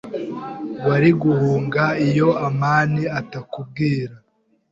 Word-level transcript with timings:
Wari 0.87 1.09
guhunga 1.21 1.83
iyo 2.07 2.29
amani 2.47 3.03
atakubwira. 3.19 4.13